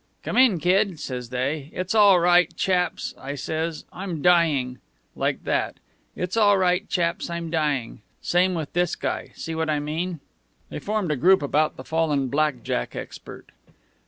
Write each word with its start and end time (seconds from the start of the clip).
'Come 0.23 0.35
in, 0.35 0.57
Kid,' 0.57 0.99
says 0.99 1.29
they. 1.29 1.69
'It's 1.73 1.93
all 1.93 2.19
right, 2.19 2.51
chaps,' 2.57 3.13
I 3.19 3.35
says, 3.35 3.85
'I'm 3.93 4.23
dying.' 4.23 4.79
Like 5.15 5.43
that. 5.43 5.75
'It's 6.15 6.35
all 6.35 6.57
right, 6.57 6.89
chaps, 6.89 7.29
I'm 7.29 7.51
dying.' 7.51 8.01
Same 8.19 8.55
with 8.55 8.73
this 8.73 8.95
guy. 8.95 9.29
See 9.35 9.53
what 9.53 9.69
I 9.69 9.79
mean?" 9.79 10.19
They 10.69 10.79
formed 10.79 11.11
a 11.11 11.15
group 11.15 11.43
about 11.43 11.77
the 11.77 11.83
fallen 11.83 12.29
black 12.29 12.63
jack 12.63 12.95
expert. 12.95 13.51